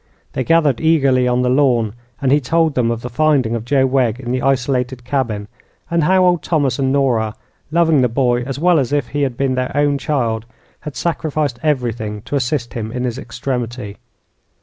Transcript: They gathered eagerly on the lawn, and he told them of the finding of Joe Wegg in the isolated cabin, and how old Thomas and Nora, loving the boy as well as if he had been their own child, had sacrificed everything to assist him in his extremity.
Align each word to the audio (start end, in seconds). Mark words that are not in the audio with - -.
They 0.33 0.43
gathered 0.43 0.81
eagerly 0.81 1.27
on 1.27 1.43
the 1.43 1.49
lawn, 1.49 1.93
and 2.19 2.31
he 2.31 2.41
told 2.41 2.73
them 2.73 2.89
of 2.89 3.03
the 3.03 3.09
finding 3.11 3.53
of 3.53 3.65
Joe 3.65 3.85
Wegg 3.85 4.19
in 4.19 4.31
the 4.31 4.41
isolated 4.41 5.03
cabin, 5.05 5.47
and 5.91 6.05
how 6.05 6.25
old 6.25 6.41
Thomas 6.41 6.79
and 6.79 6.91
Nora, 6.91 7.35
loving 7.69 8.01
the 8.01 8.09
boy 8.09 8.41
as 8.41 8.57
well 8.57 8.79
as 8.79 8.91
if 8.91 9.09
he 9.09 9.21
had 9.21 9.37
been 9.37 9.53
their 9.53 9.69
own 9.77 9.99
child, 9.99 10.47
had 10.79 10.95
sacrificed 10.95 11.59
everything 11.61 12.23
to 12.23 12.35
assist 12.35 12.73
him 12.73 12.91
in 12.91 13.03
his 13.03 13.19
extremity. 13.19 13.97